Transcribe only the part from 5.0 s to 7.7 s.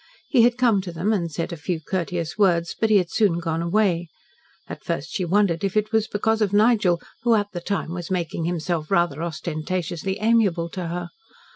she wondered if it was because of Nigel, who at the